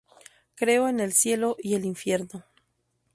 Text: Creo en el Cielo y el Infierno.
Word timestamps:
Creo 0.55 0.87
en 0.89 0.99
el 0.99 1.13
Cielo 1.13 1.57
y 1.59 1.75
el 1.75 1.85
Infierno. 1.85 2.43